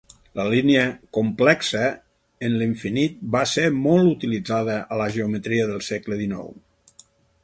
La 0.37 0.43
línia 0.51 0.85
complexa 1.17 1.83
en 2.47 2.55
l'infinit 2.61 3.21
va 3.35 3.43
ser 3.51 3.67
molt 3.83 4.09
utilitzada 4.13 4.79
en 4.87 5.03
la 5.03 5.11
geometria 5.17 5.69
de 5.73 5.77
segle 5.91 6.19
XIX. 6.23 7.09